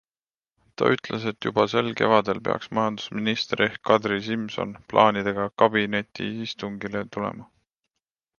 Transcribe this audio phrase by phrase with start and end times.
[0.81, 7.49] Ta ütles, et juba sel kevadel peaks majandusminister ehk Kadri Simson plaanidega kabinetiistungile tulema.